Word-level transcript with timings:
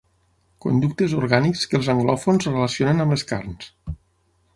Conductes 0.65 1.11
orgànics 1.17 1.61
que 1.73 1.77
els 1.79 1.89
anglòfons 1.95 2.47
relacionen 2.53 3.05
amb 3.05 3.15
les 3.17 3.27
carns. 3.33 3.69